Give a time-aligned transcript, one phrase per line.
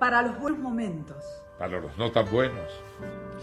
[0.00, 1.18] Para los buenos momentos.
[1.58, 2.72] Para los no tan buenos.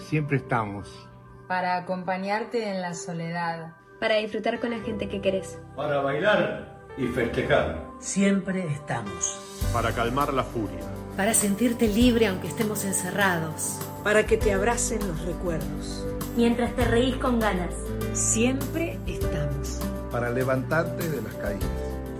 [0.10, 1.08] Siempre estamos.
[1.48, 3.76] Para acompañarte en la soledad.
[4.00, 5.60] Para disfrutar con la gente que querés.
[5.76, 7.86] Para bailar y festejar.
[8.00, 9.70] Siempre estamos.
[9.72, 10.80] Para calmar la furia.
[11.16, 13.80] Para sentirte libre aunque estemos encerrados.
[14.04, 16.08] Para que te abracen los recuerdos.
[16.36, 17.76] Mientras te reís con ganas.
[18.14, 19.80] Siempre estamos.
[20.12, 21.70] Para levantarte de las caídas.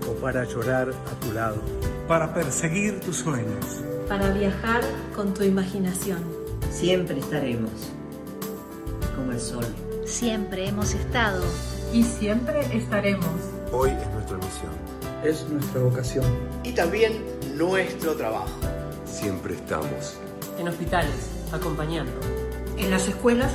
[0.08, 1.60] O para llorar a tu lado.
[2.06, 3.82] Para perseguir tus sueños.
[4.08, 4.80] Para viajar
[5.14, 6.24] con tu imaginación.
[6.70, 7.70] Siempre estaremos.
[9.14, 9.66] Como el sol.
[10.06, 11.44] Siempre hemos estado.
[11.92, 13.28] Y siempre estaremos.
[13.70, 14.72] Hoy es nuestra misión.
[15.22, 16.24] Es nuestra vocación.
[16.64, 17.22] Y también
[17.54, 18.48] nuestro trabajo.
[19.04, 20.16] Siempre estamos.
[20.58, 22.12] En hospitales, acompañando.
[22.78, 23.52] En las escuelas,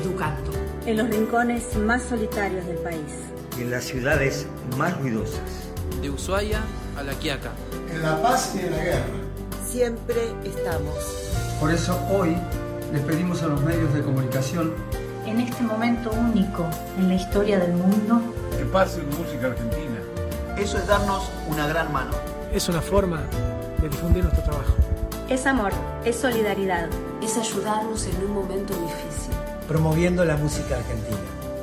[0.00, 0.52] educando.
[0.86, 3.14] En los rincones más solitarios del país.
[3.58, 4.46] En las ciudades
[4.76, 5.72] más ruidosas.
[6.00, 6.60] De Ushuaia
[6.96, 7.50] a La Quiaca.
[7.92, 9.27] En la paz y en la guerra.
[9.70, 10.94] Siempre estamos.
[11.60, 12.34] Por eso hoy
[12.90, 14.72] les pedimos a los medios de comunicación
[15.26, 16.66] en este momento único
[16.96, 18.18] en la historia del mundo.
[18.56, 19.98] Que pase música argentina.
[20.56, 22.12] Eso es darnos una gran mano.
[22.50, 23.20] Es una forma
[23.82, 24.72] de difundir nuestro trabajo.
[25.28, 25.72] Es amor,
[26.02, 26.88] es solidaridad.
[27.22, 29.34] Es ayudarnos en un momento difícil.
[29.68, 31.18] Promoviendo la música argentina.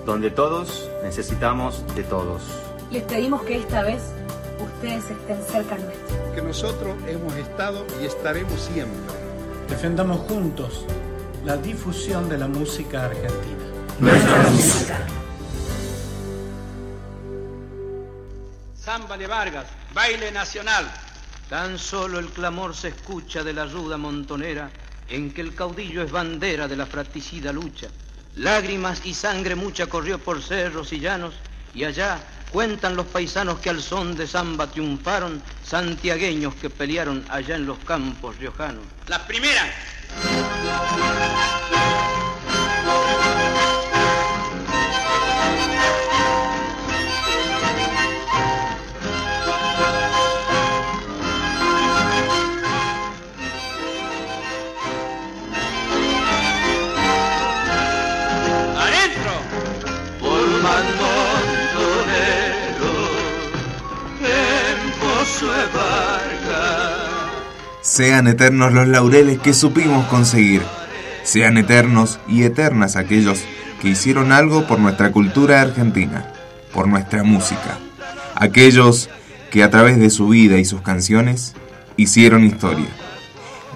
[0.05, 2.43] Donde todos necesitamos de todos.
[2.91, 4.03] Les pedimos que esta vez
[4.85, 6.35] ustedes estén cerca nuestro.
[6.35, 9.15] Que nosotros hemos estado y estaremos siempre.
[9.67, 10.85] Defendamos juntos
[11.43, 13.65] la difusión de la música argentina.
[13.99, 14.99] Nuestra música.
[18.75, 20.85] Samba de Vargas, baile nacional.
[21.49, 24.69] Tan solo el clamor se escucha de la ruda montonera
[25.09, 27.87] en que el caudillo es bandera de la fratricida lucha.
[28.35, 31.33] Lágrimas y sangre mucha corrió por cerros y llanos
[31.73, 32.19] y allá
[32.55, 37.77] cuentan los paisanos que al son de samba triunfaron, santiagueños que pelearon allá en los
[37.79, 38.85] campos riojanos.
[39.09, 39.67] Las primeras.
[67.95, 70.61] Sean eternos los laureles que supimos conseguir.
[71.23, 73.39] Sean eternos y eternas aquellos
[73.81, 76.29] que hicieron algo por nuestra cultura argentina,
[76.73, 77.77] por nuestra música.
[78.35, 79.09] Aquellos
[79.49, 81.55] que a través de su vida y sus canciones
[81.95, 82.89] hicieron historia.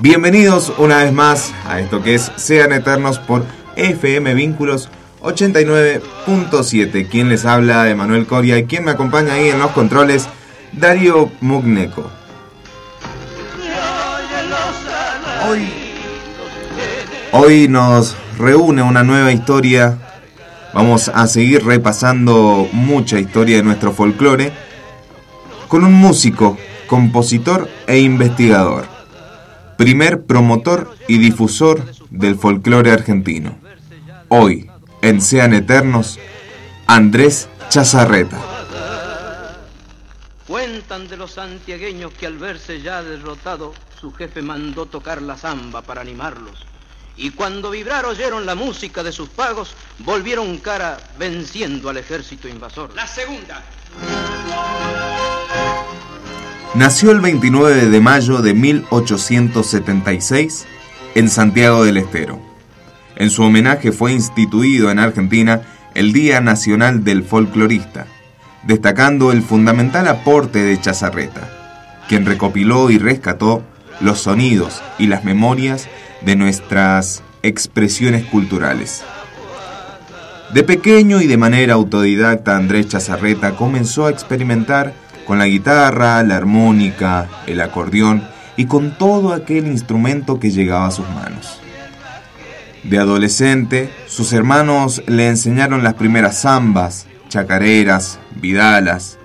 [0.01, 3.45] Bienvenidos una vez más a esto que es Sean Eternos por
[3.77, 4.89] FM Vínculos
[5.21, 7.07] 89.7.
[7.07, 10.27] Quien les habla, Emanuel Coria, y quien me acompaña ahí en los controles,
[10.73, 12.18] Darío Mugneco.
[15.49, 15.67] Hoy,
[17.31, 19.97] hoy nos reúne una nueva historia.
[20.75, 24.51] Vamos a seguir repasando mucha historia de nuestro folclore
[25.67, 26.55] con un músico,
[26.85, 28.85] compositor e investigador.
[29.75, 33.57] Primer promotor y difusor del folclore argentino.
[34.27, 34.69] Hoy,
[35.01, 36.19] en Sean Eternos,
[36.85, 38.58] Andrés Chazarreta.
[40.89, 45.83] Cuentan de los santiagueños que al verse ya derrotado, su jefe mandó tocar la zamba
[45.83, 46.65] para animarlos.
[47.15, 52.95] Y cuando vibrar oyeron la música de sus pagos, volvieron cara venciendo al ejército invasor.
[52.95, 53.61] La segunda.
[56.73, 60.65] Nació el 29 de mayo de 1876
[61.13, 62.41] en Santiago del Estero.
[63.15, 65.61] En su homenaje fue instituido en Argentina
[65.93, 68.07] el Día Nacional del Folclorista,
[68.63, 71.49] destacando el fundamental aporte de Chazarreta,
[72.07, 73.63] quien recopiló y rescató
[74.01, 75.87] los sonidos y las memorias
[76.21, 79.03] de nuestras expresiones culturales.
[80.53, 84.93] De pequeño y de manera autodidacta, Andrés Chazarreta comenzó a experimentar
[85.27, 88.23] con la guitarra, la armónica, el acordeón
[88.57, 91.61] y con todo aquel instrumento que llegaba a sus manos.
[92.83, 99.17] De adolescente, sus hermanos le enseñaron las primeras zambas, chacareras, vidalas.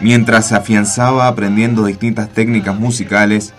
[0.00, 3.52] Mientras se afianzaba aprendiendo distintas técnicas musicales,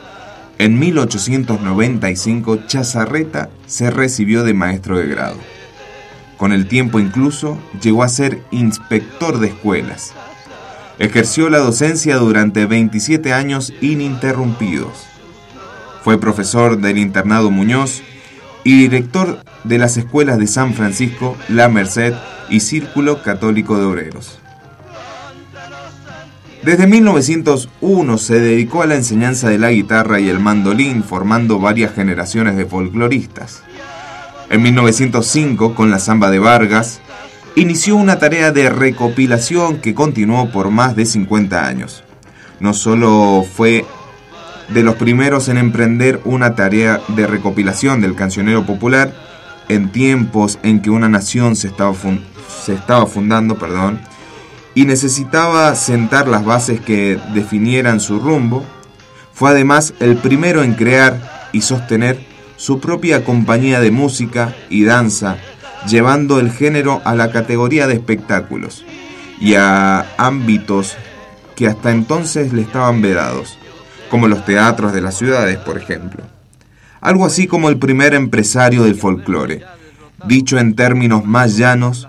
[0.57, 5.37] en 1895 Chazarreta se recibió de maestro de grado.
[6.37, 10.13] Con el tiempo incluso llegó a ser inspector de escuelas.
[10.97, 15.05] Ejerció la docencia durante 27 años ininterrumpidos.
[16.03, 18.01] Fue profesor del internado Muñoz
[18.65, 22.15] y director de las escuelas de San Francisco, La Merced
[22.49, 24.39] y Círculo Católico de Obreros.
[26.63, 31.93] Desde 1901 se dedicó a la enseñanza de la guitarra y el mandolín, formando varias
[31.93, 33.61] generaciones de folcloristas.
[34.49, 37.01] En 1905, con la samba de Vargas,
[37.55, 42.03] inició una tarea de recopilación que continuó por más de 50 años.
[42.59, 43.85] No solo fue
[44.69, 49.13] de los primeros en emprender una tarea de recopilación del cancionero popular
[49.69, 51.93] en tiempos en que una nación se estaba,
[52.63, 53.99] se estaba fundando, perdón,
[54.73, 58.65] y necesitaba sentar las bases que definieran su rumbo,
[59.33, 62.19] fue además el primero en crear y sostener
[62.57, 65.37] su propia compañía de música y danza,
[65.87, 68.85] llevando el género a la categoría de espectáculos
[69.39, 70.95] y a ámbitos
[71.55, 73.57] que hasta entonces le estaban vedados,
[74.09, 76.23] como los teatros de las ciudades, por ejemplo.
[77.01, 79.63] Algo así como el primer empresario del folclore,
[80.27, 82.07] dicho en términos más llanos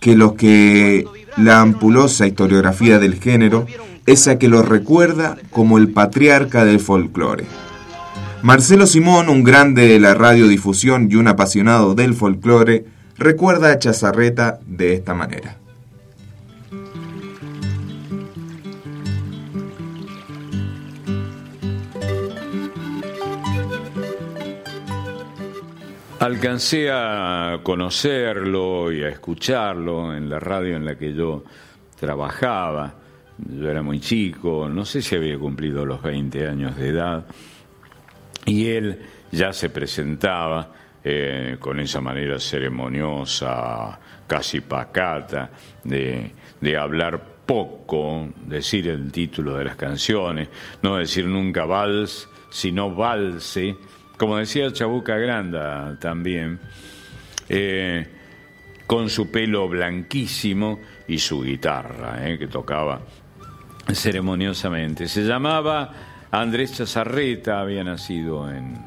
[0.00, 3.66] que los que la ampulosa historiografía del género,
[4.06, 7.46] esa que lo recuerda como el patriarca del folclore.
[8.42, 12.84] Marcelo Simón, un grande de la radiodifusión y un apasionado del folclore,
[13.16, 15.61] recuerda a Chazarreta de esta manera.
[26.22, 31.42] Alcancé a conocerlo y a escucharlo en la radio en la que yo
[31.98, 32.94] trabajaba.
[33.38, 37.26] Yo era muy chico, no sé si había cumplido los 20 años de edad,
[38.46, 39.00] y él
[39.32, 40.70] ya se presentaba
[41.02, 45.50] eh, con esa manera ceremoniosa, casi pacata,
[45.82, 46.30] de,
[46.60, 50.48] de hablar poco, decir el título de las canciones,
[50.82, 53.76] no decir nunca vals, sino valse
[54.22, 56.60] como decía Chabuca Granda también,
[57.48, 58.06] eh,
[58.86, 60.78] con su pelo blanquísimo
[61.08, 63.00] y su guitarra, eh, que tocaba
[63.92, 65.08] ceremoniosamente.
[65.08, 65.92] Se llamaba
[66.30, 68.78] Andrés Chazarreta, había nacido en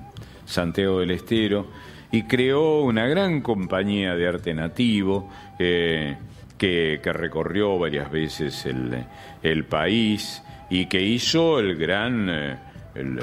[0.45, 1.67] Santiago del Estero
[2.13, 5.29] y creó una gran compañía de arte nativo
[5.59, 6.15] eh,
[6.57, 12.29] que, recorrió varias veces el, país y que hizo el gran...
[12.29, 13.19] el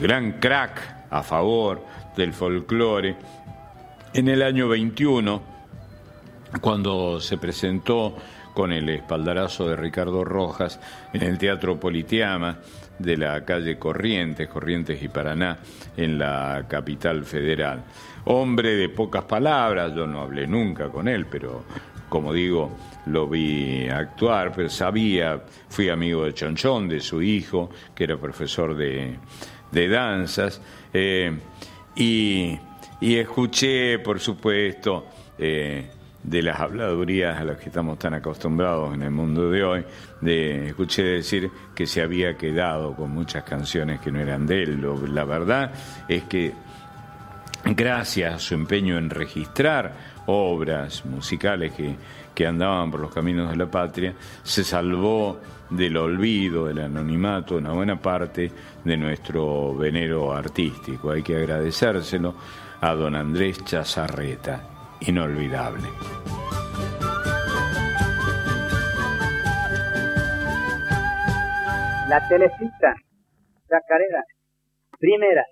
[0.00, 1.84] gran crack a favor
[2.16, 3.16] del folclore.
[4.12, 5.42] En el año 21,
[6.60, 8.16] cuando se presentó
[8.54, 10.78] con el espaldarazo de Ricardo Rojas
[11.12, 12.58] en el Teatro Politeama
[12.98, 15.58] de la calle Corrientes, Corrientes y Paraná,
[15.96, 17.82] en la capital federal.
[18.26, 21.64] Hombre de pocas palabras, yo no hablé nunca con él, pero
[22.08, 22.76] como digo,
[23.06, 28.76] lo vi actuar, pero sabía, fui amigo de Chonchón, de su hijo, que era profesor
[28.76, 29.16] de,
[29.74, 30.60] de danzas,
[30.92, 31.36] eh,
[31.96, 32.58] y,
[33.00, 35.06] escuché, por supuesto,
[35.36, 35.90] eh,
[36.22, 39.84] de las habladurías a las que estamos tan acostumbrados en el mundo de hoy,
[40.24, 45.14] escuché decir que se había quedado con muchas canciones que no eran de él.
[45.14, 45.72] la verdad
[46.08, 46.54] es que
[47.64, 49.92] gracias a su empeño en registrar
[50.26, 51.96] obras musicales que,
[52.34, 57.72] que andaban por los caminos de la patria, se salvó del olvido, del anonimato, una
[57.72, 58.50] buena parte
[58.84, 61.10] de nuestro venero artístico.
[61.10, 62.34] Hay que agradecérselo
[62.80, 65.88] a don Andrés Chazarreta, inolvidable.
[72.08, 72.94] La telecita,
[73.68, 74.22] Chacarera,
[74.98, 75.44] primera.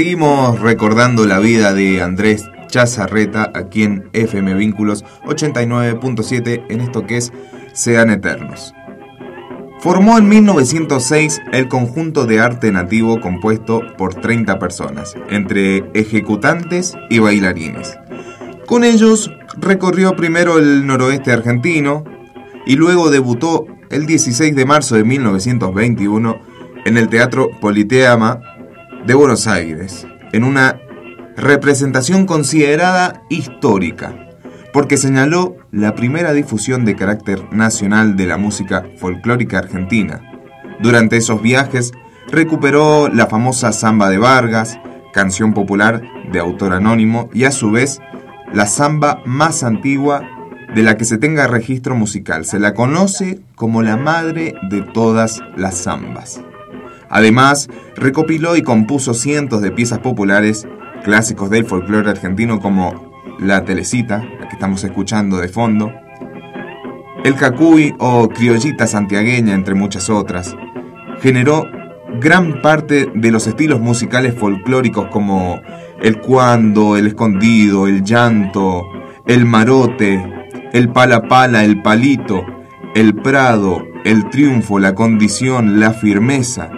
[0.00, 7.18] Seguimos recordando la vida de Andrés Chazarreta aquí en FM Vínculos 89.7 en esto que
[7.18, 7.34] es
[7.74, 8.72] Sean Eternos.
[9.80, 17.18] Formó en 1906 el conjunto de arte nativo compuesto por 30 personas, entre ejecutantes y
[17.18, 17.98] bailarines.
[18.66, 22.04] Con ellos recorrió primero el noroeste argentino
[22.64, 26.40] y luego debutó el 16 de marzo de 1921
[26.86, 28.40] en el Teatro Politeama
[29.06, 30.78] de Buenos Aires, en una
[31.36, 34.28] representación considerada histórica,
[34.72, 40.20] porque señaló la primera difusión de carácter nacional de la música folclórica argentina.
[40.80, 41.92] Durante esos viajes
[42.28, 44.78] recuperó la famosa samba de Vargas,
[45.12, 48.00] canción popular de autor anónimo, y a su vez
[48.52, 50.22] la samba más antigua
[50.74, 52.44] de la que se tenga registro musical.
[52.44, 56.40] Se la conoce como la madre de todas las zambas.
[57.10, 60.66] Además, recopiló y compuso cientos de piezas populares,
[61.04, 65.92] clásicos del folclore argentino como la telecita, la que estamos escuchando de fondo,
[67.24, 70.56] el cacuy o criollita santiagueña, entre muchas otras,
[71.20, 71.66] generó
[72.20, 75.60] gran parte de los estilos musicales folclóricos como
[76.00, 78.86] el cuando, el escondido, el llanto,
[79.26, 80.22] el marote,
[80.72, 82.44] el pala pala, el palito,
[82.94, 86.70] el prado, el triunfo, la condición, la firmeza,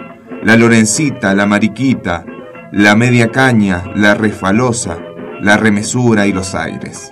[0.43, 2.25] la lorencita, la mariquita,
[2.71, 4.97] la media caña, la refalosa,
[5.41, 7.11] la remesura y los aires.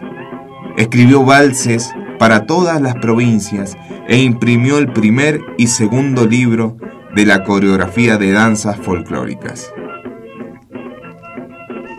[0.77, 6.77] Escribió valses para todas las provincias e imprimió el primer y segundo libro
[7.15, 9.71] de la coreografía de danzas folclóricas.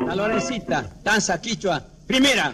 [0.06, 2.52] La Lorencita, danza quichua, primera.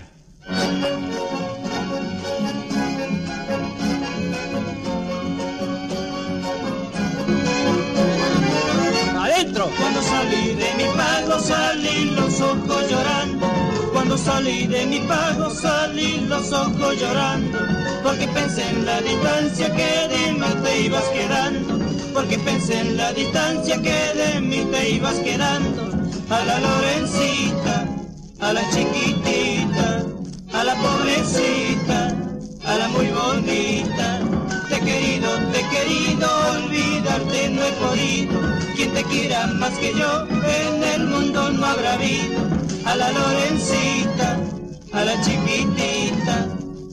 [11.40, 13.46] Salí los ojos llorando.
[13.92, 17.58] Cuando salí de mi pago salí los ojos llorando.
[18.02, 21.78] Porque pensé en la distancia que de mí te ibas quedando.
[22.14, 25.90] Porque pensé en la distancia que de mí te ibas quedando.
[26.30, 27.86] A la Lorencita,
[28.40, 30.04] a la chiquitita,
[30.52, 32.14] a la pobrecita,
[32.64, 34.20] a la muy bonita.
[34.68, 38.37] Te he querido, te he querido, olvidarte no he podido.
[38.78, 42.38] Quien te quiera más que yo, en el mundo no habrá habido.
[42.84, 44.38] A la Lorencita,
[44.92, 46.46] a la chiquitita,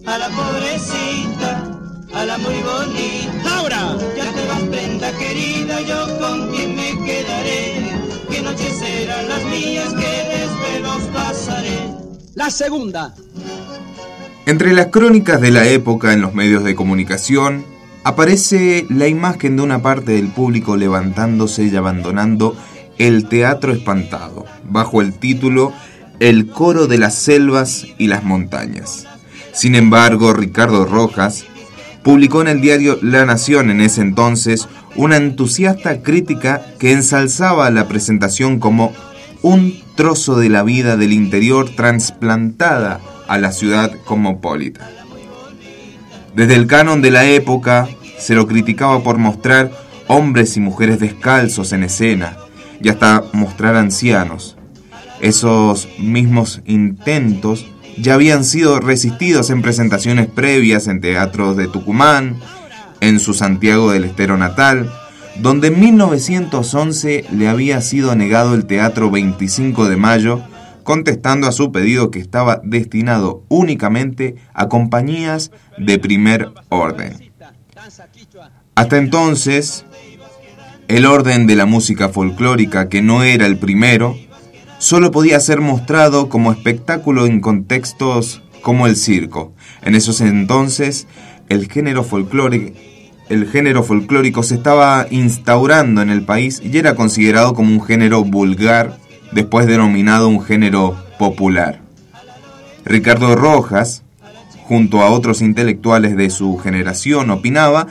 [0.08, 1.78] a la pobrecita,
[2.12, 3.34] a la muy bonita.
[3.44, 7.92] Laura, ya te vas prenda querida, yo con quien me quedaré.
[8.32, 11.82] Que noches serán las mías, que desvelos pasaré.
[12.34, 13.14] La segunda.
[14.48, 17.75] Entre las crónicas de la época en los medios de comunicación
[18.06, 22.56] aparece la imagen de una parte del público levantándose y abandonando
[23.00, 25.74] el teatro espantado, bajo el título
[26.20, 29.08] El coro de las selvas y las montañas.
[29.54, 31.46] Sin embargo, Ricardo Rojas
[32.04, 37.88] publicó en el diario La Nación en ese entonces una entusiasta crítica que ensalzaba la
[37.88, 38.94] presentación como
[39.42, 44.95] un trozo de la vida del interior transplantada a la ciudad cosmopolita.
[46.36, 47.88] Desde el canon de la época
[48.20, 49.72] se lo criticaba por mostrar
[50.08, 52.38] hombres y mujeres descalzos en escena
[52.82, 54.58] y hasta mostrar ancianos.
[55.22, 57.66] Esos mismos intentos
[57.98, 62.36] ya habían sido resistidos en presentaciones previas en teatros de Tucumán,
[63.00, 64.92] en su Santiago del Estero natal,
[65.38, 70.42] donde en 1911 le había sido negado el Teatro 25 de Mayo,
[70.86, 77.34] contestando a su pedido que estaba destinado únicamente a compañías de primer orden.
[78.76, 79.84] Hasta entonces,
[80.88, 84.16] el orden de la música folclórica, que no era el primero,
[84.78, 89.54] solo podía ser mostrado como espectáculo en contextos como el circo.
[89.82, 91.08] En esos entonces,
[91.50, 92.80] el género folclórico
[93.28, 98.24] el género folclórico se estaba instaurando en el país y era considerado como un género
[98.24, 99.00] vulgar,
[99.32, 101.80] después denominado un género popular.
[102.86, 104.04] Ricardo Rojas,
[104.64, 107.88] junto a otros intelectuales de su generación, opinaba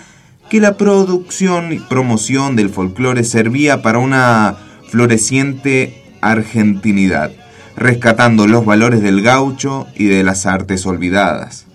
[0.49, 4.57] que la producción y promoción del folclore servía para una
[4.88, 7.33] floreciente argentinidad,
[7.76, 11.67] rescatando los valores del gaucho y de las artes olvidadas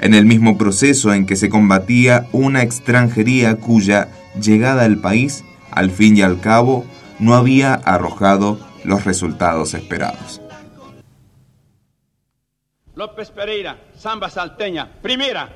[0.00, 4.08] en el mismo proceso en que se combatía una extranjería cuya
[4.40, 6.84] llegada al país, al fin y al cabo,
[7.18, 10.40] no había arrojado los resultados esperados.
[12.94, 15.48] López Pereira, samba salteña, primera.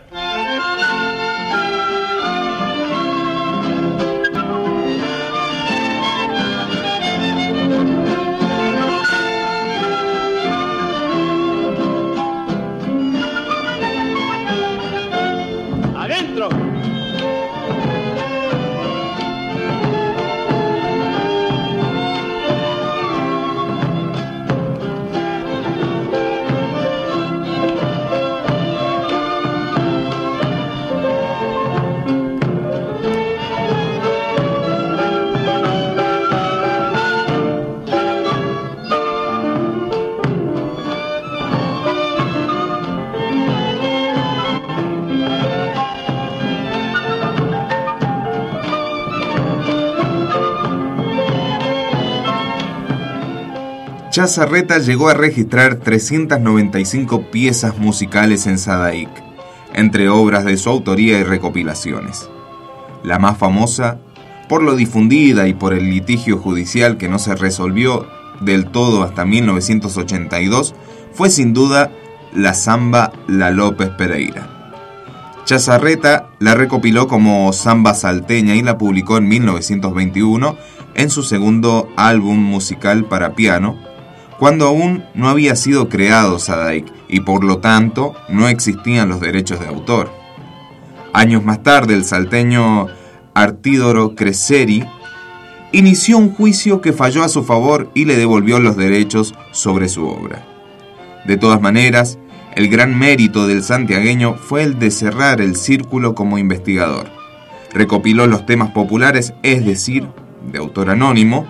[54.12, 59.09] Chazarreta llegó a registrar 395 piezas musicales en Sadaic,
[59.73, 62.28] entre obras de su autoría y recopilaciones.
[63.02, 64.00] La más famosa,
[64.50, 68.07] por lo difundida y por el litigio judicial que no se resolvió
[68.42, 70.75] del todo hasta 1982,
[71.14, 71.90] fue sin duda
[72.35, 74.75] la samba La López Pereira.
[75.47, 80.59] Chazarreta la recopiló como samba salteña y la publicó en 1921
[80.97, 83.78] en su segundo álbum musical para piano,
[84.42, 89.61] cuando aún no había sido creado Sadaik y por lo tanto no existían los derechos
[89.61, 90.11] de autor.
[91.12, 92.88] Años más tarde, el salteño
[93.34, 94.84] Artídoro Creseri
[95.70, 100.08] inició un juicio que falló a su favor y le devolvió los derechos sobre su
[100.08, 100.44] obra.
[101.25, 102.18] De todas maneras,
[102.56, 107.12] el gran mérito del santiagueño fue el de cerrar el círculo como investigador.
[107.72, 110.08] Recopiló los temas populares, es decir,
[110.50, 111.46] de autor anónimo,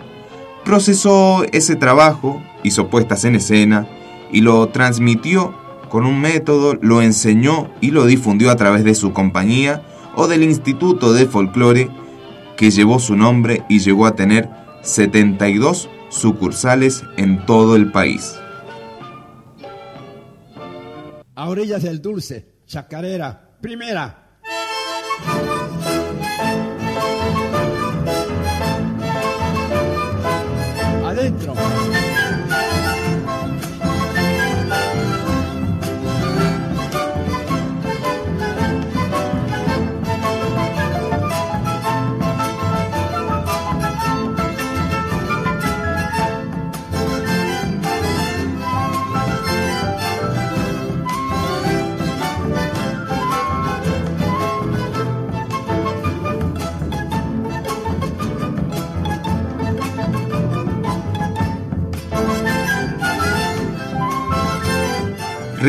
[0.65, 3.87] procesó ese trabajo, hizo puestas en escena
[4.31, 5.55] y lo transmitió
[5.89, 9.83] con un método, lo enseñó y lo difundió a través de su compañía
[10.15, 11.91] o del Instituto de Folclore
[12.57, 14.49] que llevó su nombre y llegó a tener
[14.83, 18.37] 72 sucursales en todo el país.
[21.35, 24.39] A orillas del dulce, chacarera, primera.
[31.23, 31.52] dentro.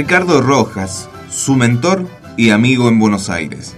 [0.05, 2.05] Ricardo Rojas, su mentor
[2.35, 3.73] y amigo en Buenos Aires.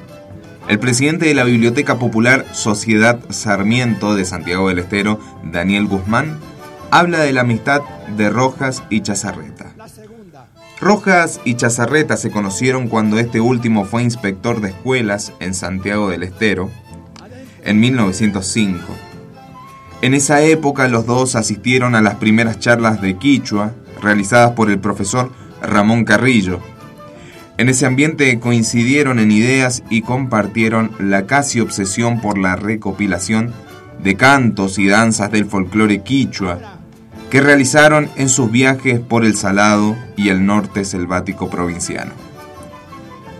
[0.67, 6.39] El presidente de la Biblioteca Popular Sociedad Sarmiento de Santiago del Estero, Daniel Guzmán,
[6.89, 7.81] habla de la amistad
[8.17, 9.75] de Rojas y Chazarreta.
[10.81, 16.23] Rojas y Chazarreta se conocieron cuando este último fue inspector de escuelas en Santiago del
[16.23, 16.71] Estero
[17.63, 18.81] en 1905.
[20.01, 24.79] En esa época los dos asistieron a las primeras charlas de Quichua realizadas por el
[24.79, 26.59] profesor Ramón Carrillo.
[27.57, 33.53] En ese ambiente coincidieron en ideas y compartieron la casi obsesión por la recopilación
[34.03, 36.79] de cantos y danzas del folclore quichua
[37.29, 42.11] que realizaron en sus viajes por el Salado y el norte selvático provinciano.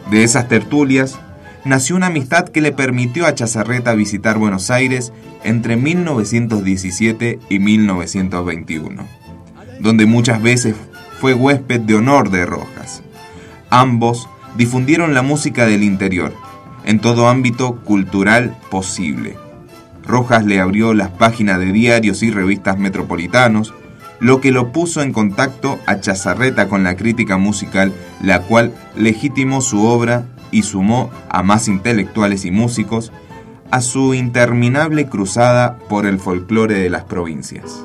[0.10, 1.20] De esas tertulias
[1.66, 5.12] nació una amistad que le permitió a Chazarreta visitar Buenos Aires
[5.44, 9.08] entre 1917 y 1921,
[9.80, 10.76] donde muchas veces
[11.26, 13.02] fue huésped de honor de Rojas.
[13.72, 16.32] Ambos difundieron la música del interior,
[16.84, 19.36] en todo ámbito cultural posible.
[20.06, 23.74] Rojas le abrió las páginas de diarios y revistas metropolitanos,
[24.20, 29.62] lo que lo puso en contacto a Chazarreta con la crítica musical, la cual legitimó
[29.62, 33.12] su obra y sumó a más intelectuales y músicos
[33.72, 37.84] a su interminable cruzada por el folclore de las provincias.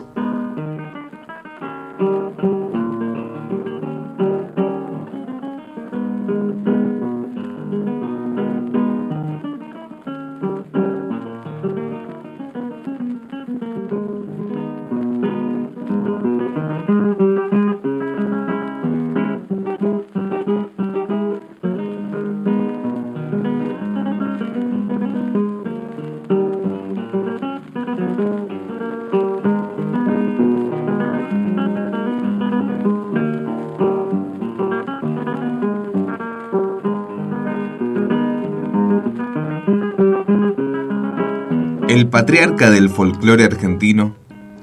[42.11, 44.16] Patriarca del folclore argentino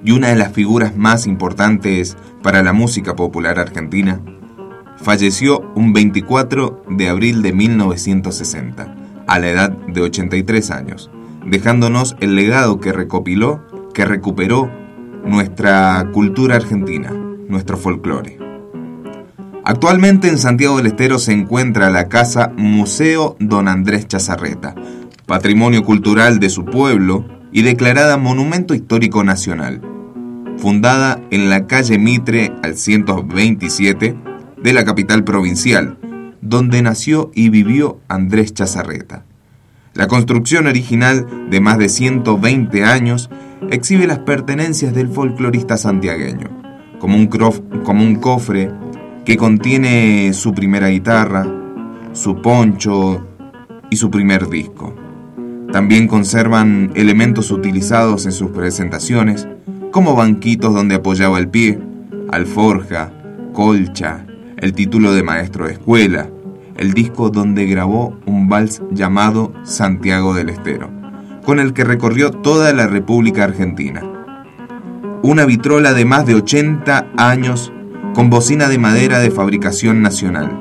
[0.04, 4.22] y una de las figuras más importantes para la música popular argentina,
[4.98, 8.96] falleció un 24 de abril de 1960,
[9.28, 11.10] a la edad de 83 años,
[11.46, 14.72] dejándonos el legado que recopiló, que recuperó
[15.26, 18.40] nuestra cultura argentina, nuestro folclore.
[19.64, 24.76] Actualmente en Santiago del Estero se encuentra la casa Museo Don Andrés Chazarreta,
[25.26, 29.82] patrimonio cultural de su pueblo y declarada Monumento Histórico Nacional,
[30.58, 34.16] fundada en la calle Mitre al 127
[34.62, 35.98] de la capital provincial,
[36.42, 39.26] donde nació y vivió Andrés Chazarreta.
[39.94, 43.30] La construcción original de más de 120 años
[43.72, 46.50] exhibe las pertenencias del folclorista santiagueño,
[47.00, 48.72] como un, como un cofre
[49.26, 51.46] que contiene su primera guitarra,
[52.14, 53.28] su poncho
[53.90, 55.07] y su primer disco.
[55.72, 59.48] También conservan elementos utilizados en sus presentaciones,
[59.92, 61.80] como banquitos donde apoyaba el pie,
[62.32, 63.12] alforja,
[63.54, 64.26] colcha,
[64.58, 66.30] el título de maestro de escuela,
[66.78, 70.90] el disco donde grabó un vals llamado Santiago del Estero,
[71.44, 74.02] con el que recorrió toda la República Argentina.
[75.24, 77.74] Una vitrola de más de 80 años
[78.14, 80.52] con bocina de madera de fabricación nacional,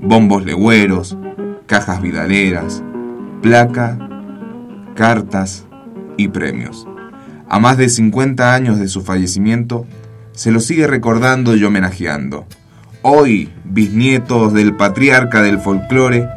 [0.00, 1.16] bombos legüeros,
[1.66, 2.82] cajas vidaleras,
[3.42, 3.96] placa,
[4.96, 5.66] cartas
[6.16, 6.86] y premios.
[7.48, 9.86] A más de 50 años de su fallecimiento,
[10.32, 12.46] se lo sigue recordando y homenajeando.
[13.02, 16.28] Hoy, bisnietos del patriarca del folclore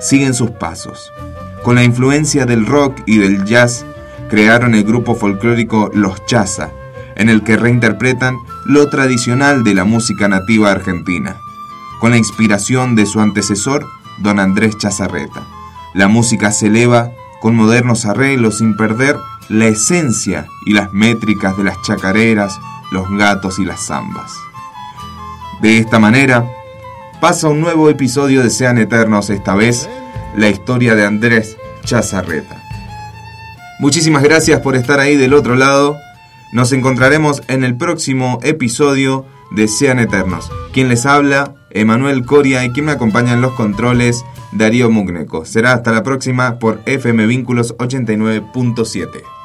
[0.00, 1.12] siguen sus pasos.
[1.62, 3.84] Con la influencia del rock y del jazz,
[4.30, 6.70] crearon el grupo folclórico Los Chaza,
[7.16, 11.36] en el que reinterpretan lo tradicional de la música nativa argentina,
[12.00, 13.86] con la inspiración de su antecesor,
[14.18, 15.57] don Andrés Chazarreta.
[15.94, 19.16] La música se eleva con modernos arreglos sin perder
[19.48, 22.58] la esencia y las métricas de las chacareras,
[22.92, 24.32] los gatos y las zambas.
[25.62, 26.46] De esta manera,
[27.20, 29.88] pasa un nuevo episodio de Sean Eternos, esta vez
[30.36, 32.62] la historia de Andrés Chazarreta.
[33.80, 35.96] Muchísimas gracias por estar ahí del otro lado.
[36.52, 40.50] Nos encontraremos en el próximo episodio de Sean Eternos.
[40.72, 45.44] Quien les habla, Emanuel Coria, y quien me acompaña en los controles, Darío Mugneco.
[45.44, 49.37] Será hasta la próxima por FM Vínculos 89.7.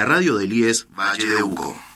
[0.00, 1.89] la radio del IES Valle de Uco.